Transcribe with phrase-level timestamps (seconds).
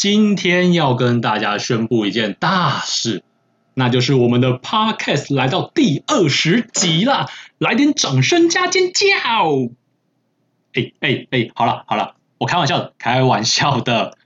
[0.00, 3.22] 今天要跟大家宣布一件大事，
[3.74, 7.28] 那就是我们的 Podcast 来到第二十集啦！
[7.58, 9.10] 来点掌声加尖叫！
[10.72, 14.16] 哎哎哎，好了好了，我开玩笑的，开玩笑的。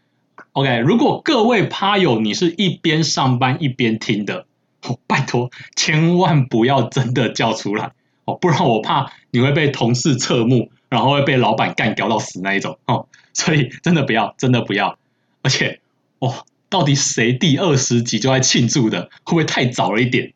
[0.53, 4.47] OK，如果各位趴友你是一边上班一边听的，
[4.83, 7.91] 哦，拜托千万不要真的叫出来
[8.27, 10.71] 哦，不然我怕你会被同事侧目。
[10.89, 14.97] 然后会被老板干屌到死那一种哦，所以真的不要，真的不要。
[15.45, 15.81] 而且，
[16.21, 19.11] 哦，到底谁第二十集就在庆祝的？
[19.25, 20.33] 会不会太早了一点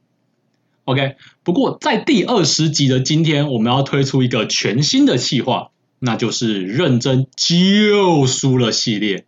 [0.84, 9.24] ？OK，不过在第二十集的今天，我们要推出一个全新的企划，那就是认真就输了系列。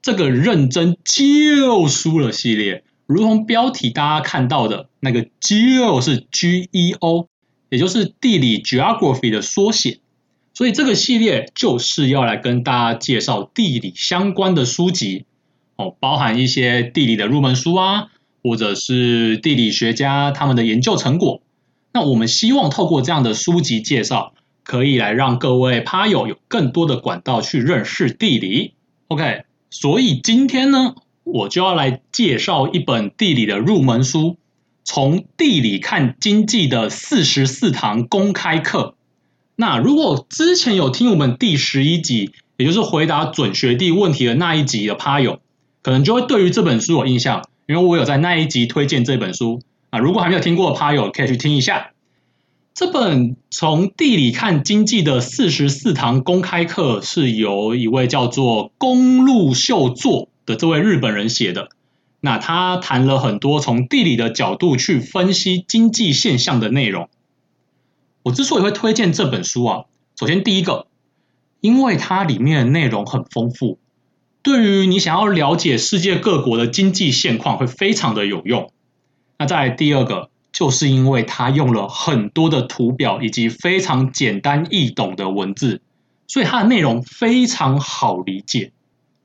[0.00, 7.28] 这个认真就输了系列，如同标题大家看到的那个“就”是 G-E-O，
[7.68, 9.98] 也就是地理 Geography 的缩写。
[10.56, 15.26] 所以这个系列就是要来跟大家介绍地理相关的书籍，
[15.76, 18.06] 哦，包含一些地理的入门书啊，
[18.42, 21.42] 或者是地理学家他们的研究成果。
[21.92, 24.32] 那我们希望透过这样的书籍介绍，
[24.64, 28.72] 可以来让各位趴友有更多的管道去认识地理。
[29.08, 34.38] OK，所以今天呢，我就要来介绍一本地理的入门书，
[34.84, 38.95] 从地理看经济的四十四堂公开课。
[39.58, 45.40] 那如果之前有听我们第十一集，也就是回答准学弟问题的那一集的趴友，
[45.82, 49.98] 可能就会对于这本书有印象，因为我有在那一集推荐这本书啊。
[49.98, 51.92] 如果还没有听过的趴友，可以去听一下。
[52.74, 61.70] 这本从地理看经济的四十四堂公开课，是由一位叫做宫路秀作的这位日本人写的。
[62.20, 67.08] 那他谈了很多从地理的角度去分析经济现象的内容。
[68.26, 69.84] 我之所以会推荐这本书啊，
[70.18, 70.88] 首先第一个，
[71.60, 73.78] 因为它里面的内容很丰富，
[74.42, 78.72] 对于你想要了解世界各国的经济现况会非常的有用。
[79.38, 85.80] 那再第二个，就是因为它用了很多的图表以及非常简单易懂的文字，
[86.26, 88.72] 所以它的内容非常好理解，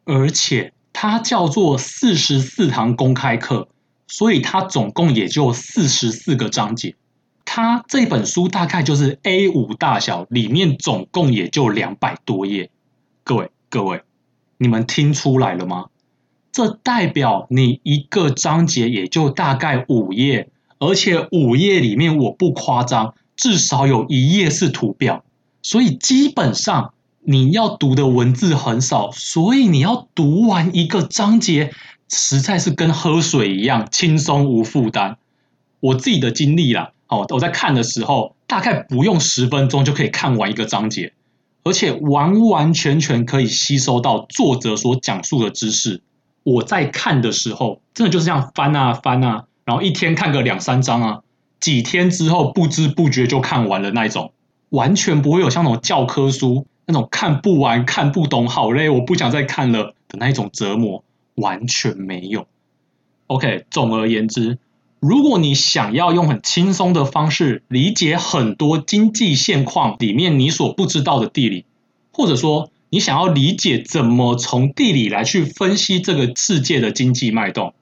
[0.03, 3.67] 而且它叫做四十四堂公开课，
[4.07, 6.93] 所以它总共也就四十四个章节。
[7.53, 12.69] 它这本书大概就是 A5 大小，里面总共也就两百多页。
[13.25, 14.03] 各位各位，
[14.57, 15.87] 你们听出来了吗？
[16.53, 20.47] 这代表你一个章节也就大概五页，
[20.79, 25.25] 而且五页里面我不夸张，至少有一页是图表。
[25.61, 31.73] 所以基本上你要读的文字很少，所以你要读完一个章节，
[32.07, 35.17] 实在是跟喝水一样轻松无负担。
[35.81, 36.93] 我自己的经历啦。
[37.11, 41.11] 哦，我在看的时候，大概不用十分钟就可以看完一个章节，
[41.61, 46.01] 而且完完全全可以吸收到作者所讲述的知识。
[46.43, 51.19] 我在看的时候，真的就是这样翻啊翻啊，然后一天看个两三章啊，
[51.59, 54.31] 几天之后不知不觉就看完了那一种，
[54.69, 61.03] 完全不会有像那种教科书那种看不完、看不懂、好累，我不想再看了的那一种折磨，
[61.35, 62.47] 完全没有。
[63.27, 64.57] OK，总而言之。
[65.01, 71.65] 如果你想要用很轻松的方式理解很多经济现况里面你所不知道的地理，
[72.11, 77.73] 或者说你想要理解怎么从地理来去分析这个世界的经济脉动，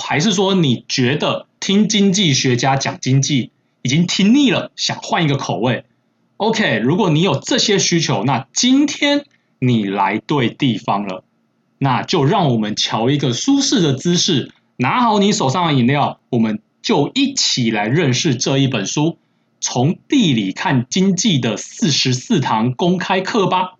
[0.00, 3.52] 还是说你觉得听经济学家讲经济
[3.82, 5.84] 已经听腻了，想换一个口味
[6.38, 9.24] ？OK，如果你有这些需求，那今天
[9.60, 11.22] 你来对地方了，
[11.78, 14.50] 那就让我们瞧一个舒适的姿势。
[14.76, 19.16] 拿好你手上的饮料，我们就一起来认识这一本书，
[19.58, 23.76] 从地理看经济的四十四堂公开课吧。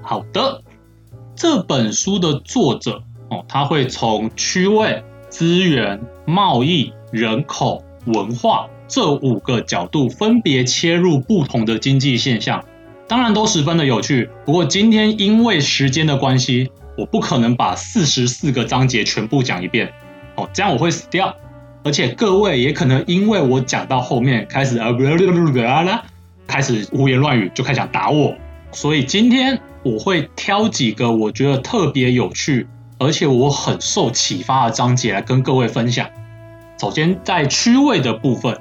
[0.00, 0.62] 好的，
[1.34, 8.68] 这本书的作者哦，他会从区位、资源、贸易、人口、文化。
[8.88, 12.64] 这五个角度分别切入不同的经济现象，
[13.08, 14.28] 当然都十分的有趣。
[14.44, 19.92] 不过今天因为时间的关系，我不可能把四十四个章节全部讲一遍，
[20.36, 21.34] 哦，这样我会死掉。
[21.84, 26.04] 而且各位也可能因为我讲到后面开始啊啦啦，
[26.46, 28.36] 开始胡言乱语，就开始想打我。
[28.70, 32.68] 所以今天我会挑几个我觉得特别有趣，
[32.98, 36.08] 而且我很受启发的章节来跟各位分享。
[36.80, 38.56] 首先在区位的部分，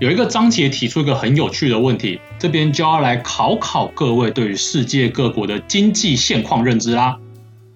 [0.00, 7.18] 有一个章节提出一个很有趣的问题，这边就要来考考各位对于世界各国的经济现况认知啦。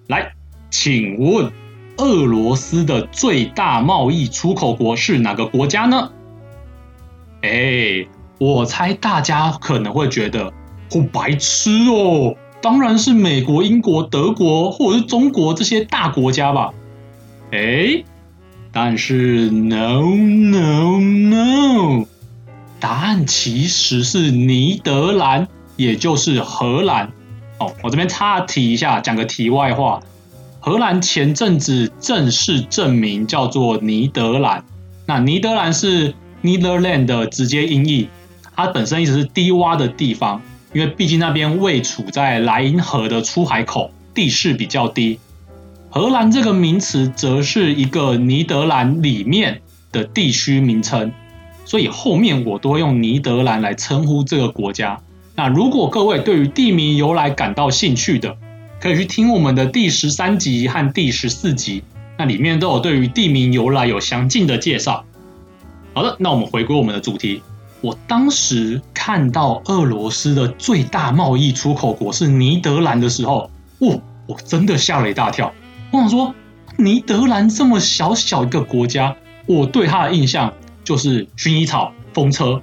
[0.07, 0.33] 来，
[0.69, 1.51] 请问。
[1.97, 6.11] 俄罗斯的最大贸易出口国是哪个国家呢？
[7.41, 8.05] 哎，
[8.37, 10.51] 我猜大家可能会觉得，
[10.91, 16.73] 好白痴哦，当然是美国、英国、德国或者是中国这些大国家吧。
[17.51, 18.03] 哎，
[18.73, 22.05] 但是 no no no，
[22.85, 27.11] 答案其实是尼德兰，也就是荷兰。
[27.57, 30.03] 哦，我这边岔题一下，讲个题外话。
[30.59, 34.63] 荷兰前阵子正式正名叫做尼德兰，
[35.07, 38.07] 那尼德兰是 Netherland 的直接音译，
[38.55, 45.17] 它本身意思是低洼的地方，因为毕竟那边位处在莱茵河的出海口，地势比较低。
[45.89, 51.11] 荷兰这个名词则是一个尼德兰里面的地区名称，
[51.65, 55.01] 所以后面我都会用尼德兰来称呼这个国家。
[55.35, 58.37] 那如果各位对于地名由来感到兴趣的，
[58.79, 61.83] 可以去听我们的第十三集和第十四集，
[62.17, 65.03] 那里面都有对于地名由来有详尽的介绍。
[65.93, 67.41] 好的，那我们回归我们的主题。
[67.81, 75.53] 我当时看到俄罗斯的最大贸易出口国是尼德兰的时候，哦，我真的吓了一大跳。
[75.91, 76.33] 我想说，
[76.77, 79.15] 尼德兰这么小小一个国家，
[79.45, 80.53] 我对它的印象
[80.85, 82.61] 就是薰衣草、风车，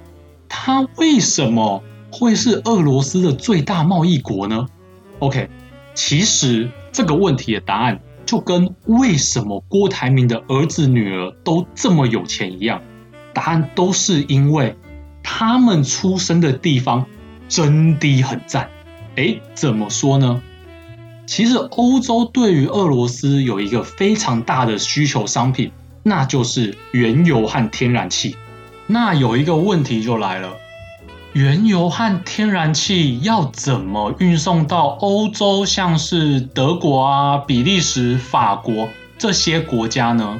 [0.49, 4.65] 它为什么会是俄罗斯的最大贸易国呢
[5.19, 5.49] ？OK。
[5.93, 12.81] 其实这个问题的答案就跟为什么郭台铭的儿子女儿都这么有钱一样，
[13.31, 14.75] 答案都是因为
[15.21, 17.05] 他们出生的地方
[17.47, 18.69] 真的很赞。
[19.17, 20.41] 诶，怎么说呢？
[21.27, 25.71] 其实欧洲对于俄罗斯有一个非常大的需求商品，
[26.03, 28.35] 那就是原油和天然气。
[28.85, 30.57] 那有一个问题就来了。
[31.31, 40.39] 原油和天然气要怎么运送到欧洲，像是德国啊、比利时、法国这些国家呢？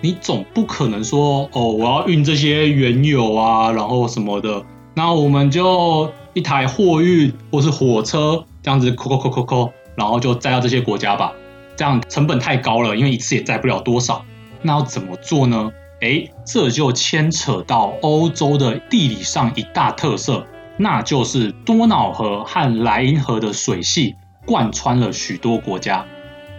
[0.00, 4.64] 你总不可能说哦，我要运这些原油啊，然后什么的，
[4.94, 11.32] 那我们就一台货运或是火车这样子，扣扣扣扣扣，然后就载到这些国家吧。
[11.76, 14.24] 这样成本太高了，因为一次也载不了多少。
[14.62, 15.70] 那要怎么做呢？
[16.00, 20.46] 哎，这就牵扯到欧洲的地理上一大特色，
[20.78, 24.14] 那就是多瑙河和莱茵河的水系
[24.46, 26.06] 贯穿了许多国家，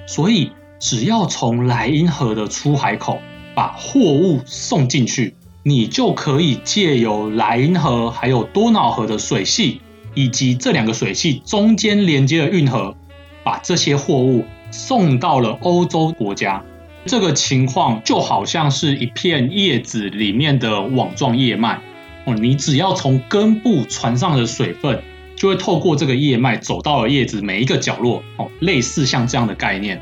[0.06, 3.20] 所以只要从莱茵河的出海口
[3.56, 9.82] 把货物送进去，你就可以借由莱茵河还有多瑙河的水系，
[10.14, 12.96] 以及这两个水系中间连接的运河，
[13.44, 16.64] 把这些货物送到了欧洲国家。
[17.06, 21.82] 这个情况就好像是一片叶子里面的网状叶脉
[22.26, 25.02] 哦，你只要从根部传上的水分，
[25.36, 30.00] 就会透过这个叶脉走到了叶子每一个角落哦，类似像这样的概念。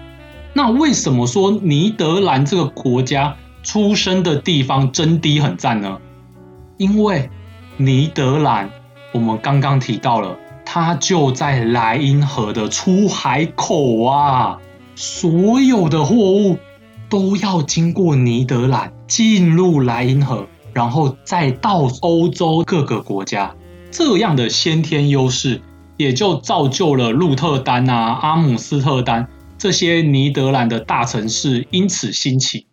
[0.54, 6.00] 那为什么说尼德兰这个国家出生的地方真的很赞呢？
[6.78, 7.30] 因为
[7.78, 8.70] 尼德兰，
[9.14, 14.58] 我们刚刚提到了，它就在莱茵河的出海口啊，
[14.96, 16.58] 所有的货物。
[17.10, 23.56] 都要经过尼德兰进入莱茵河，然后再到欧洲各个国家，
[23.90, 25.62] 这样的先天优势
[25.98, 32.68] 也就造就了鹿特丹啊、阿姆斯特丹这些尼德兰的大城市因此兴起。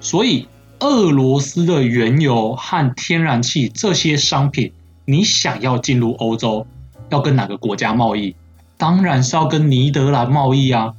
[0.00, 0.48] 所以，
[0.80, 4.72] 俄罗斯的原油和天然气这些商品，
[5.04, 6.66] 你想要进入欧洲，
[7.10, 8.34] 要跟哪个国家贸易？
[8.76, 10.94] 当然是要跟尼德兰贸易啊！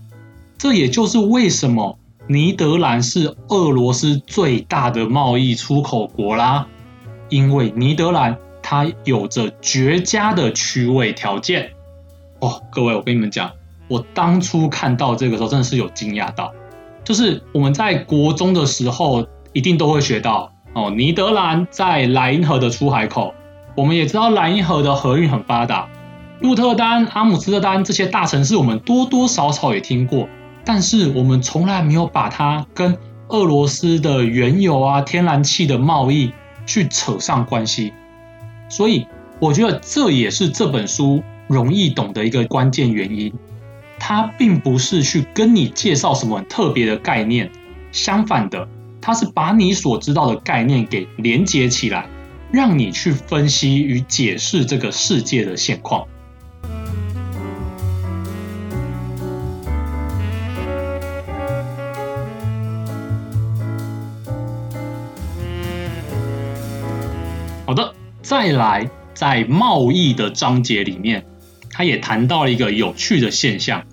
[0.58, 1.98] 这也就是为什么。
[2.32, 6.68] 尼德兰是俄罗斯最大的贸易出口国啦，
[7.28, 11.72] 因为尼德兰它有着绝佳的区位条件。
[12.40, 13.50] 哦，各位，我跟你们讲，
[13.88, 16.54] 我当初看到这个时候真的是有惊讶到，
[17.04, 23.34] 就是我们在国中的时候一定都会学到哦，尼德兰在莱茵河的出海口，
[23.76, 25.90] 我们也知道莱茵河的河运很发达，
[26.42, 30.30] 鹿特丹、阿姆斯特丹这些大城市我们多多少少也听过。
[30.72, 32.96] 但是我们从来没有把它跟
[33.30, 36.32] 俄罗斯的原油啊、天然气的贸易
[36.68, 37.92] 去扯上关系，
[38.70, 39.08] 所以
[39.40, 43.34] 我觉得这也是这本书容易懂的一个关键原因。
[43.98, 47.50] 它并不是去跟你介绍什么特别的概念，
[47.92, 48.68] 相反的，
[49.02, 52.08] 它是把你所知道的概念给连接起来，
[52.52, 56.06] 让你去分析与解释这个世界的现况。
[68.30, 71.26] 再来，在贸易的章节里面，
[71.72, 73.84] 他也谈到了一个有趣的现象，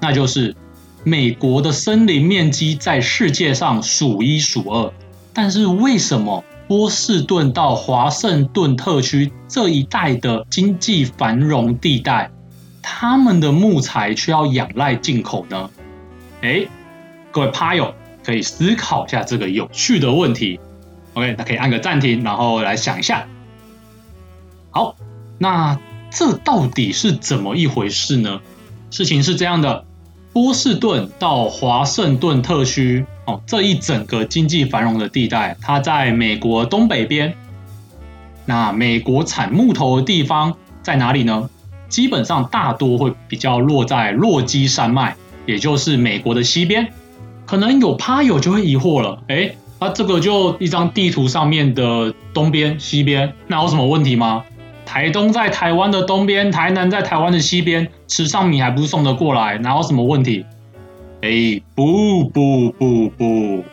[0.00, 0.56] 那就是
[1.04, 4.92] 美国的森林面积在世界上数一数二，
[5.32, 12.32] 但是为什么波士顿到华盛顿特区这一带的经济繁荣地带，
[12.82, 15.70] 他们的木材却要仰赖进口呢？
[16.40, 16.66] 哎，
[17.30, 20.58] 各位趴友可以思考一下这个有趣的问题。
[21.12, 23.28] OK，那可以按个暂停，然后来想一下。
[24.74, 24.96] 好，
[25.38, 25.78] 那
[26.10, 28.40] 这到底是怎么一回事呢？
[28.90, 29.84] 事情是这样的，
[30.32, 37.34] 波士顿到华盛顿特区哦，这一整个经济繁荣的地带，它在美国东北边。
[38.46, 41.48] 那美国产木头的地方在哪里呢？
[41.88, 45.14] 基本上大多会比较落在落基山脉，
[45.46, 46.92] 也就是美国的西边。
[47.46, 54.42] 可能有趴友就会疑惑了，诶那、这个就一张地图上面的东边、西边，那有什么问题吗？
[54.84, 60.44] 台东在台湾的东边，台南在台湾的西边，吃上米还不是送得过来，哪有什么问题？
[61.22, 63.64] 哎，不不不不，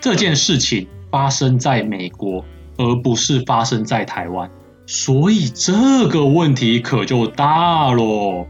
[0.00, 2.44] 这件事情发生在美国，
[2.76, 4.48] 而不是发生在台湾，
[4.86, 8.46] 所以这个问题可就大咯。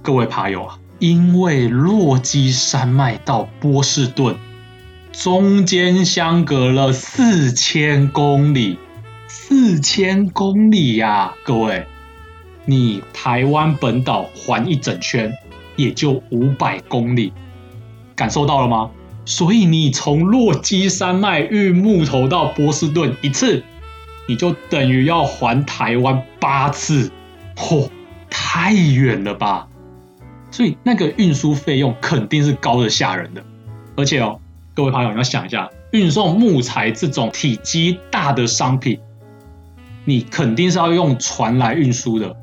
[0.00, 4.36] 各位爬友啊，因为落基山脉到波士顿。
[5.10, 8.78] 中间相隔了四千公里，
[9.48, 11.86] 四千公里呀、各位，
[12.66, 15.32] 你台湾本岛环一整圈
[15.74, 17.32] 也就五百公里，
[18.14, 18.90] 感受到了吗？
[19.24, 23.64] 所以你从落基山脉运木头到波士顿一次，
[24.26, 27.10] 你就等于要环台湾八次，
[27.56, 27.88] 嚯，
[28.28, 29.66] 太远了吧？
[30.50, 33.42] 所以那个运输费用肯定是高的吓人的，
[33.96, 34.38] 而且哦。
[34.74, 39.00] 各位朋友，你要想一下，运送木材这种体积大的商品，
[40.08, 42.34] 你肯定是要用船来运输的，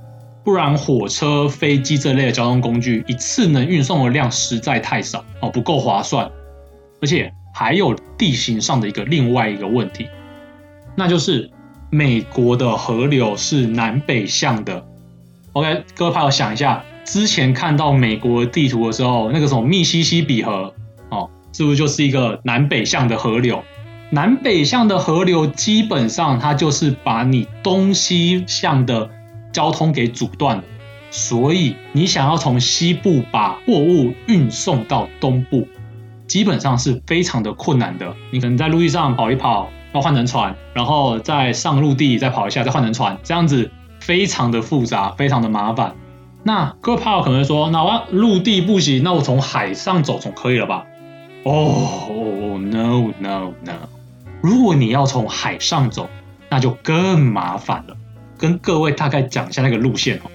[0.43, 6.29] 不然火车、飞机这类的交通工具一次能运送的量实在太少哦，不够划算。
[7.01, 10.05] 而且还有地形上的一个另外一个问题，
[10.95, 11.49] 那就是
[11.89, 14.85] 美国的河流是南北向的。
[15.53, 20.71] OK，各位朋友想一下，之前看到美国地图的时候，那个什么密西西比河
[21.09, 21.27] 哦。
[21.51, 23.63] 是不是就是一个南北向的河流？
[24.15, 29.09] 南北向的河流基本上它就是把你东西向的
[29.51, 30.63] 交通给阻断了，
[31.11, 35.67] 所以你想要从西部把货物运送到东部，
[36.27, 38.15] 基本上是非常的困难的。
[38.31, 43.69] 你可能在陆地上跑一跑，要换成船，然后再上陆地再跑一下，再换成船，这样子
[43.99, 45.93] 非常的复杂，非常的麻烦。
[46.43, 50.85] 那各位朋友可能会说，那我陆地不行，那我从海上走总可以了吧？
[51.43, 51.51] 哦、
[52.07, 53.94] oh, no no no！
[54.45, 56.07] 如果你要从海上走，
[56.51, 57.97] 那就更麻烦了。
[58.37, 60.29] 跟各位大概讲一下那个路线哦。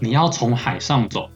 [0.00, 1.30] 你要从海上走，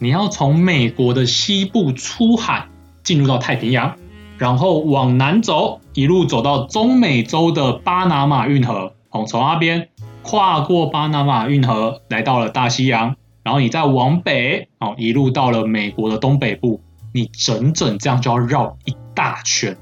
[0.00, 2.66] 你要从美国的西部出海，
[3.04, 3.96] 进入到太平洋，
[4.38, 8.94] 然后往南走，一路走到中美洲的巴拿马运河，
[9.28, 9.88] 从那边
[10.22, 16.82] 跨过巴拿马运河，来到了大西洋，然后你再往北，哦，一路到了美国的东北部。
[17.14, 19.76] 你整整这样就要绕一大圈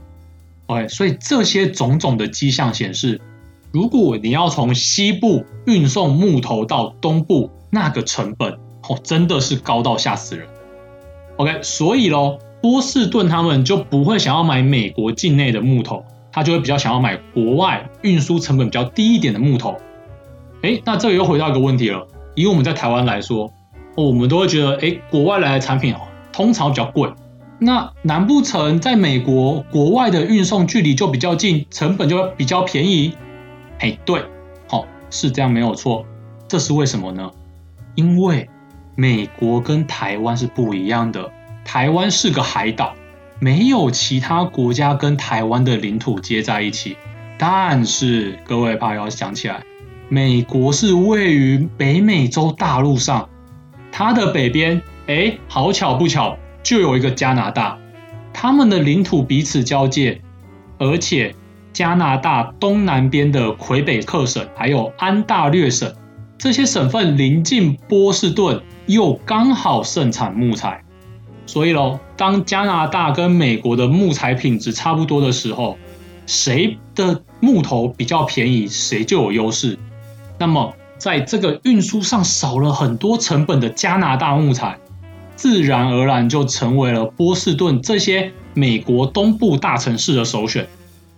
[0.68, 3.20] ，OK，所以这些种种的迹象显示，
[3.72, 8.52] 如果你要从西部运送木头到东部，那个成本
[8.88, 10.46] 哦真的是高到吓死人。
[11.36, 19.76] OK，所以咯，波士顿他们就不会想要买美国境内的木头，他就会比较想要买国外运输成本比较低一点的木头。
[20.62, 23.44] 诶，那这里又回到一个问题了，以我们在台湾来说，
[23.96, 26.00] 哦，我们都会觉得，诶，国外来的产品哦。
[26.30, 27.10] 通常比较贵，
[27.58, 33.14] 那难不成在美国国外的运送距离就比较近，成本就比较便宜？
[33.80, 34.24] 哎，对，
[34.68, 36.06] 好，是这样没有错。
[36.46, 37.30] 这是为什么呢？
[37.94, 38.48] 因为
[38.94, 41.30] 美国跟台湾是不一样的，
[41.64, 42.94] 台湾是个海岛，
[43.40, 46.96] 没有其他国家跟台湾的领土接在一起。
[47.36, 49.62] 但是各位怕要想起来，
[50.08, 53.28] 美国是位于北美洲大陆上，
[53.90, 54.80] 它的北边。
[55.06, 57.78] 哎，好巧不巧，就有一个加拿大，
[58.32, 60.20] 他们的领土彼此交界，
[60.78, 61.34] 而且
[61.72, 65.92] 加拿大东南边的魁北克省还有安大略省，
[66.36, 70.82] 这些省份临近波士顿，又刚好盛产木材，
[71.46, 75.78] 所以喽，当加拿大跟美国的木材品质差不多的时候，
[76.26, 79.78] 谁的木头比较便宜，谁就有优势。
[80.38, 84.78] 那么，在这个运输上少了很多成本的加拿大木材，
[85.38, 90.68] 自然而然就成为了波士顿这些美国东部大城市的首选。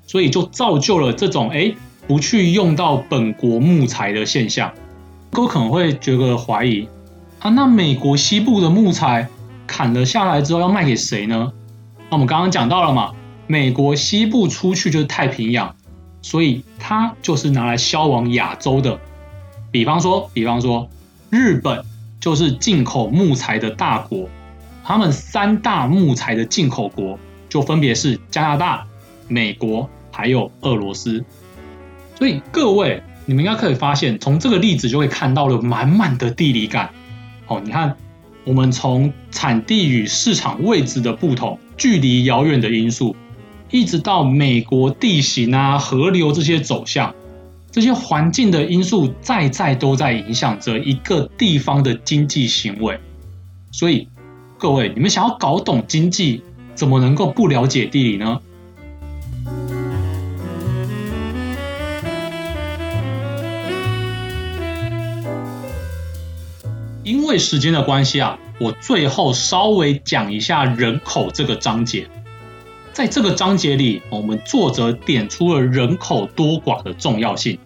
[0.06, 1.72] 所以就造就了这种哎，
[2.06, 4.72] 不去用到本国木材的现象。
[5.30, 6.88] 各位可能会觉得怀疑
[7.38, 9.28] 啊，那美国西部的木材
[9.68, 11.52] 砍了下来之后要卖给谁呢？
[12.10, 13.12] 那我们刚刚讲到了嘛，
[13.46, 15.74] 美国西部出去就是太平洋，
[16.22, 18.98] 所以它就是拿来销往亚洲的。
[19.70, 20.90] 比方说，比方说，
[21.30, 21.84] 日本
[22.20, 24.28] 就是进口木材的大国，
[24.84, 28.86] 他们三大木材的进口国就分别是加拿大、
[29.26, 29.88] 美国。
[30.12, 31.24] 还有俄罗斯，
[32.18, 36.90] 所以各位，你们应该可以发现，从这个例子就会看到了满满的地理感。
[37.46, 37.96] 哦，你看，
[38.44, 43.16] 我们从产地与市场位置的不同、距离遥远的因素，
[43.70, 47.14] 一直到美国地形啊、河流这些走向，
[47.72, 52.98] 这些环境的因素，在在都在影响着一个地方的经济行为。
[53.70, 54.08] 所以，
[54.58, 56.42] 各位，你们想要搞懂经济，
[56.74, 58.40] 怎么能够不了解地理呢？
[67.04, 72.08] 因为时间的关系啊，我最后稍微讲一下人口这个章节。
[73.00, 77.58] 在这个章节里，我们作者点出了人口多寡的重要性。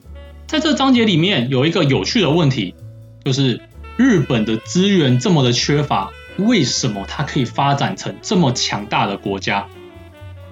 [0.47, 2.73] 在这章节里面，有一个有趣的问题，
[3.25, 3.61] 就是
[3.97, 9.67] 日本的资源这么的缺乏，为什么它可以发展成这么强大的国家？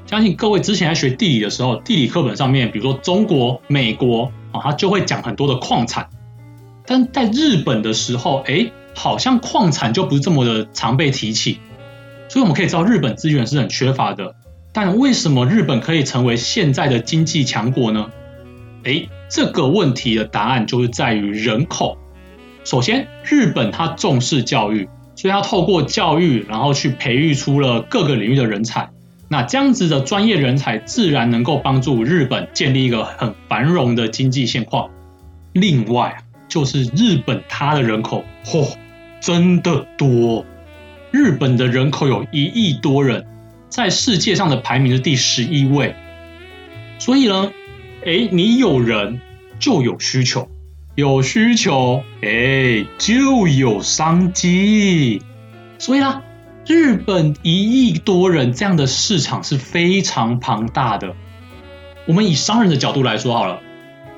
[0.05, 6.09] 相信各位之前在学地理的时候，地理课本上面，比如说中国、美国啊，它就会讲很多的矿产。
[6.85, 8.73] 但在日本的时候，哎。
[8.95, 11.61] 好像矿产就不是这么的常被提起，
[12.29, 14.35] 所以我们可以知道日本资源是很缺乏的。
[14.73, 18.11] 但为什么日本可以成为现在的经济强国呢？
[18.85, 21.99] 诶，这个问题的答案就是在于人口。
[22.65, 28.89] 首先，日本它重视教育，所以它透过教育，然后去培育出了各个领域的人才。
[29.29, 34.91] 那这样子的专业人才，自然能够帮助日本建立一个很繁荣的经济现况。
[35.53, 36.19] 另外，
[36.49, 38.75] 就是日本它的人口，嚯、
[39.21, 40.45] 真的多，
[41.11, 43.27] 日本的人口有一亿多人，
[43.73, 45.95] 在世界上的排名是第十一位。
[46.99, 47.51] 所以呢，
[48.05, 49.19] 哎，你有人
[49.59, 50.51] 就有需求，
[50.95, 55.23] 有需求，哎，就有商机。
[55.79, 56.23] 所以啦，
[56.67, 61.17] 日本一亿多人这样的市场是非常庞大的。
[62.07, 63.61] 我们以商人的角度来说好了，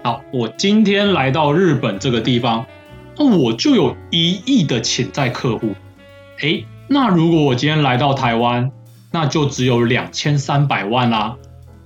[0.02, 2.66] 好，我今天来到日本这个地方。
[3.16, 5.76] 那我就有一亿的潜在客户，
[6.40, 8.72] 诶，那如果我今天来到台湾，
[9.14, 11.36] 那就只有两千三百万啦。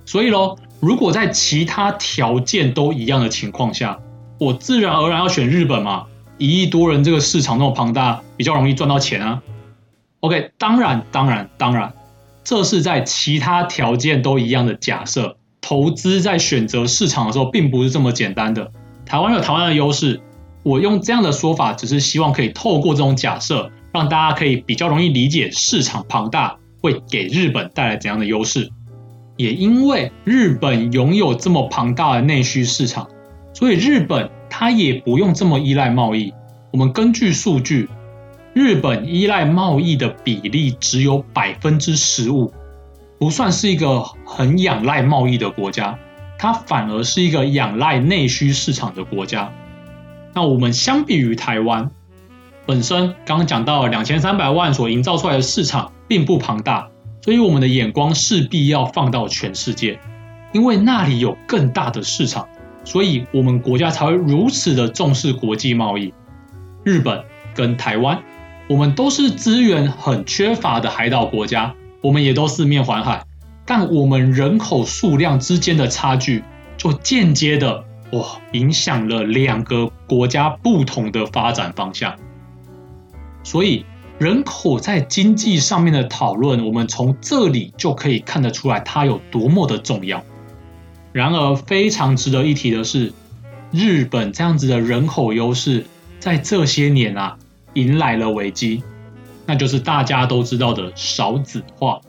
[0.03, 3.99] 所以喽，如果在其他条件都一样的情况下，
[4.39, 6.07] 我自然而然要选日本嘛。
[6.39, 9.43] 一亿多人这个市场那么庞大，比较容易赚到钱啊。
[10.21, 11.93] OK，当然，当然，当然，
[12.43, 15.37] 这是在其他条件都一样的假设。
[15.61, 18.71] 投资在选择市场的时候，并不是这么简单的。
[19.05, 20.19] 台湾有台湾的优势。
[20.63, 28.69] 我用这样的说法，只是希望可以透过这种假设，让大家可以比较容易理解市场庞大会给日本带来怎样的优势。
[29.37, 33.07] 也因为日本拥有这么庞大的内需市场，
[33.53, 36.33] 所以日本它也不用这么依赖贸易。
[36.71, 37.87] 我们根据数据，
[38.53, 42.51] 日本依赖贸易的比例只有百分之十五，
[43.17, 45.97] 不算是一个很仰赖贸易的国家，
[46.37, 49.53] 它反而是一个仰赖内需市场的国家。
[50.33, 51.89] 那我们相比于台湾
[52.65, 56.89] 本身，刚刚讲到两千三百万所营造出来的市场并不庞大，
[57.21, 59.97] 所以我们的眼光势必要放到全世界，
[60.51, 62.49] 因为那里有更大的市场，
[62.83, 66.13] 所以我们国家才会如此的重视国际贸易。
[66.83, 68.21] 日本跟台湾，
[68.67, 73.23] 我们都是资源很缺乏的海岛国家，我们也都四面环海，
[73.65, 76.43] 但我们人口数量之间的差距，
[76.75, 77.85] 就间接的。
[78.11, 82.15] 哇，影响了两个国家不同的发展方向，
[83.43, 83.85] 所以
[84.19, 90.21] 人口在经济上面的讨论，我们从这里就可以看得出来它有多么的重要。
[91.13, 93.13] 然而，非常值得一提的是，
[93.71, 95.85] 日本这样子的人口优势，
[96.19, 97.37] 在这些年啊，
[97.75, 98.83] 迎来了危机，
[99.45, 102.01] 那就是大家都知道的少子化。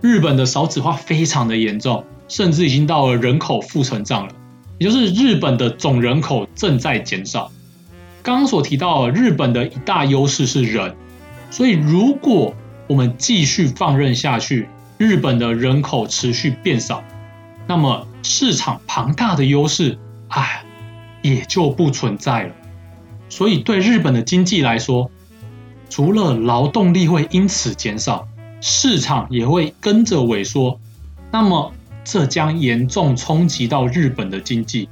[0.00, 4.32] 日本的少子化非常的严重，甚至已经到了人口负成长了。
[4.78, 7.50] 也就是日本的总人口正在减少。
[8.22, 10.94] 刚刚所提到，日本的一大优势是人，
[11.56, 12.54] 所以如果
[12.86, 17.02] 我们继续放任下去，日本的人口持续变少，
[17.66, 19.96] 那么市场庞大的优势，
[20.28, 20.66] 哎，
[21.22, 22.54] 也就不存在了。
[23.30, 25.10] 所以对日本的经济来说，
[25.88, 28.28] 除了劳动力会因此减少，
[28.60, 30.78] 市场也会跟着萎缩。
[31.32, 31.72] 那么
[32.04, 34.90] 这将严重冲击到日本的经济。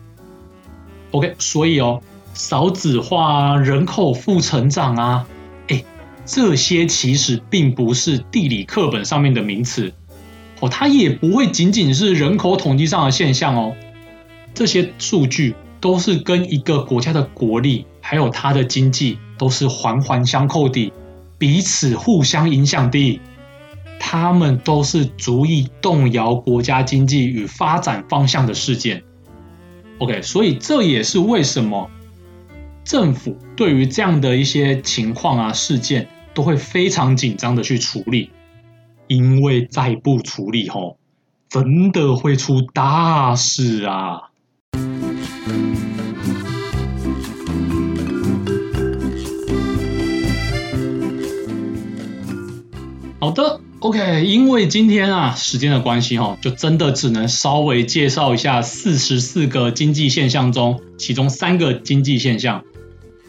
[1.11, 2.01] OK，所以哦，
[2.33, 5.27] 少子化啊，人口负成长啊，
[6.27, 9.93] 这些其实并不是地理课本上面的名词。
[10.61, 13.77] 哦，它也不会仅仅是人口统计上的现象哦，
[14.55, 20.93] 这些数据都是跟一个国家的国力还有它的经济都是环环相扣的，
[21.37, 23.21] 彼此互相影响的，
[23.99, 29.03] 它们都是足以动摇国家经济与发展方向的事件。
[29.99, 31.91] OK，所以这也是为什么
[32.85, 38.31] 政府对于这样的一些情况啊事件都会非常紧张的去处理。
[39.07, 40.97] 因为再不处理吼，
[41.51, 44.31] 真的会出大事啊！
[53.21, 62.65] 好的，OK，因为今天啊时间的关系哈，就真的只能稍微介绍一下四十四个经济现象中，其中三个经济现象，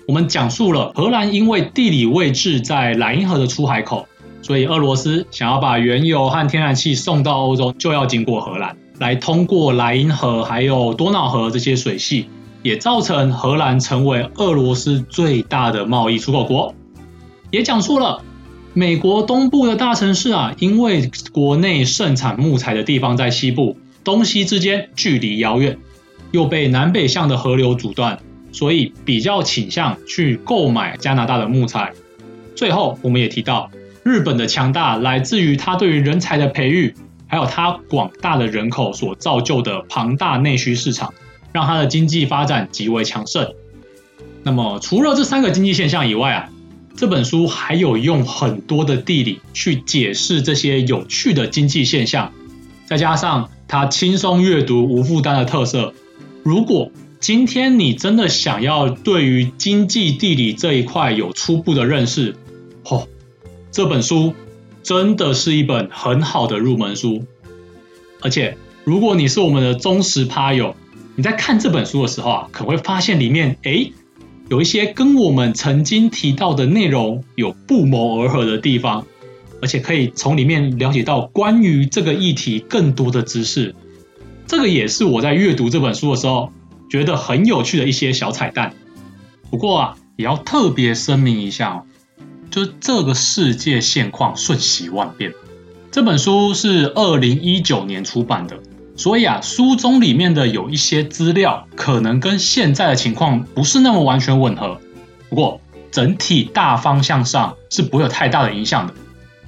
[0.08, 4.08] 我们讲述了荷兰因为地理位置在莱茵河的出海口。
[4.41, 12.30] 所以，俄罗斯想要把原油和天然气送到欧洲，就要经过荷兰，来通过莱茵河还有多瑙河这些水系，
[12.62, 16.76] 也造成荷兰成为俄罗斯最大的贸易出口国。
[17.50, 18.22] 也讲述了
[18.76, 25.80] 美国东部的大城市啊，因为国内盛产木材的地方在西部，东西之间距离遥远，
[26.30, 28.20] 又被南北向的河流阻断，
[28.56, 31.91] 所以比较倾向去购买加拿大的木材。
[32.56, 33.70] 最后，我们也提到。
[34.02, 36.94] 日本的强大来自于它对于人才的培育，
[37.26, 41.12] 还有它广大的人口所造就的庞大内需市场，
[41.52, 43.52] 让它的经济发展极为强盛。
[44.44, 46.50] 那么，除了这三个经济现象以外啊，
[46.96, 52.32] 这本书还有用很多的地理去解释这些有趣的经济现象，
[52.86, 55.96] 再加上它轻松阅读、无负担的特色。
[56.44, 56.91] 如果
[57.25, 62.35] 今天你真的想要对于经济地理这一块有初步的认识，
[62.83, 63.07] 嚯。
[63.71, 64.35] 这本书
[64.83, 67.25] 真的是一本很好的入门书，
[68.21, 70.75] 而且如果你是我们的忠实趴友，
[71.15, 73.91] 你在看这本书的时候啊，可能会发现里面诶
[74.47, 79.07] 有一些跟我们曾经提到的内容有不谋而合的地方，
[79.63, 83.73] 而且可以从里面了解到关于这个议题更多的知识。
[84.45, 86.51] 这个也是我在阅读这本书的时候
[86.89, 88.74] 觉得很有趣的一些小彩蛋。
[89.50, 91.84] 不过啊，也要特别声明一下哦。
[92.52, 95.34] 就这个世界现况瞬息万变，
[95.91, 98.60] 这本书是二零一九年出版的，
[98.95, 104.80] 所以啊，书中里面的有一些资料可能跟现在的情况不是那么完全吻合，
[105.30, 105.60] 不过
[105.91, 108.93] 整体大方向上是不会有太大的影响的。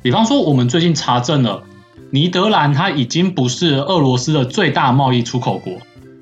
[0.01, 1.63] 比方说，我们最近查证了，
[2.11, 5.73] 尼德兰它已经不是俄罗斯的最大贸易出口国，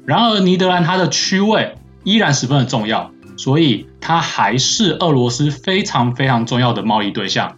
[0.06, 3.12] 然而尼德兰它的区位依然十分的重要。
[3.38, 7.58] 所以它还是俄罗斯非常非常重要的贸易对象，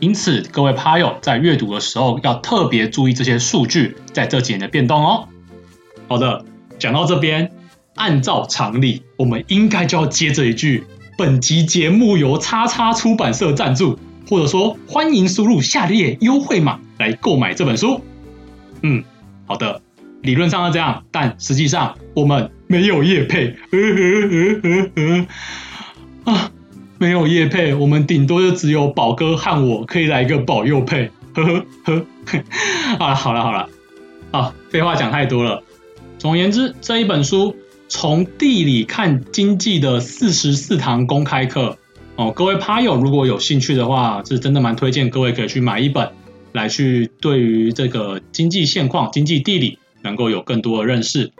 [0.00, 5.28] 因此各位趴友在阅读的时候要特别注意这些数据在这几年的变动哦。
[6.08, 6.44] 好的，
[6.80, 7.52] 讲到这边，
[7.94, 10.84] 按照常理，我们应该就要接着一句：
[11.16, 13.96] 本集节目由叉叉出版社赞助，
[14.28, 18.00] 或者说欢迎输入下列优惠码来购买这本书。
[18.82, 19.04] 嗯，
[19.46, 19.80] 好的。
[20.22, 25.26] 理论上是这样，但实际上我们没有业配，呵呵呵
[26.24, 26.50] 呵啊，
[26.98, 32.06] 没有业配，我们顶多就只有宝哥和我可以来一个保佑配，呵呵呵。
[32.98, 33.68] 啊，好了好了，
[34.30, 35.62] 啊，废话讲太多了。
[36.18, 37.56] 总而言之，这一本书
[37.88, 41.76] 从地理看经济的四十四堂公开课
[42.14, 46.08] 哦，各位趴友如果有兴趣的话，是真的蛮推荐各位可以去买一本，
[46.52, 49.78] 来去对于这个经济现况、经济地理。
[50.02, 51.32] 能够有更多的认识。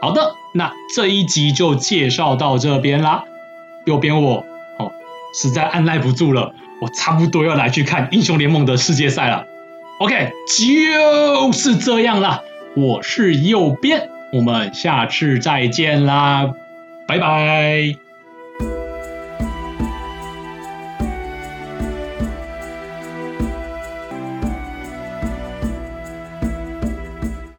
[0.00, 3.24] 好的，那这一集就介绍到这边啦。
[3.86, 4.44] 右边我
[4.78, 4.92] 哦，
[5.34, 9.46] 实在按捺不住了，我差不多要来去看英雄联盟的世界赛了。
[9.98, 12.42] OK，就是这样啦。
[12.74, 16.52] 我是右边，我们下次再见啦，
[17.06, 18.11] 拜拜。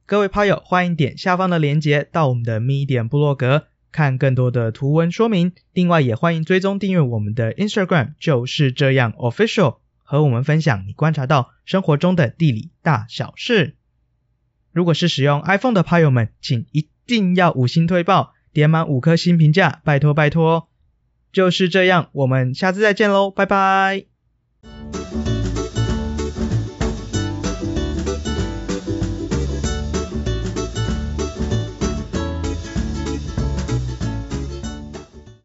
[0.06, 5.54] 各位趴友，欢迎点下方的链接到我们的 Medium 部落格看更多的图文说明。
[5.72, 13.78] 另外，也欢迎追踪订阅我们的 Instagram，就是这样 Official，和我们分享你观察到生活中的地理大小事。
[14.74, 20.68] 如果是使用 iPhone 的朋友们，请一定要五星推爆，点满五颗星评价，拜托拜托。
[21.32, 24.13] 就是这样，我们下次再见喽，拜拜。